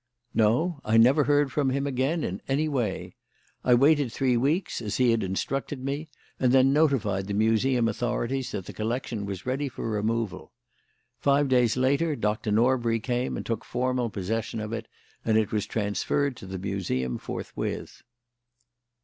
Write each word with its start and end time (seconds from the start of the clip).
"No. 0.33 0.81
I 0.83 0.97
never 0.97 1.25
heard 1.25 1.51
from 1.51 1.69
him 1.69 1.85
again 1.85 2.23
in 2.23 2.41
any 2.47 2.67
way. 2.67 3.13
I 3.63 3.75
waited 3.75 4.11
for 4.11 4.17
three 4.17 4.35
weeks 4.35 4.81
as 4.81 4.97
he 4.97 5.11
had 5.11 5.21
instructed 5.21 5.85
me, 5.85 6.09
and 6.39 6.51
then 6.51 6.73
notified 6.73 7.27
the 7.27 7.35
Museum 7.35 7.87
authorities 7.87 8.51
that 8.51 8.65
the 8.65 8.73
collection 8.73 9.27
was 9.27 9.45
ready 9.45 9.69
for 9.69 9.87
removal. 9.87 10.53
Five 11.19 11.49
days 11.49 11.77
later 11.77 12.15
Doctor 12.15 12.51
Norbury 12.51 12.99
came 12.99 13.37
and 13.37 13.45
took 13.45 13.63
formal 13.63 14.09
possession 14.09 14.59
of 14.59 14.73
it, 14.73 14.87
and 15.23 15.37
it 15.37 15.51
was 15.51 15.67
transferred 15.67 16.35
to 16.37 16.47
the 16.47 16.57
Museum 16.57 17.19
forthwith." 17.19 18.01